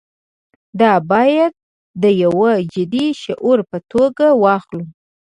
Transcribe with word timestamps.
دا 0.79 0.93
باید 1.11 1.53
د 2.03 2.05
یوه 2.23 2.51
جدي 2.73 3.05
شعور 3.23 3.57
په 3.69 3.77
توګه 3.91 4.25
واخلو. 4.43 4.83